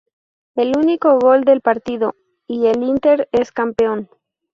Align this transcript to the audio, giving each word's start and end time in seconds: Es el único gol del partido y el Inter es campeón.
Es 0.55 0.63
el 0.65 0.75
único 0.77 1.19
gol 1.19 1.43
del 1.43 1.61
partido 1.61 2.15
y 2.47 2.65
el 2.65 2.81
Inter 2.81 3.29
es 3.31 3.51
campeón. 3.51 4.09